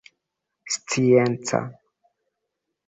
scienca 0.75 1.59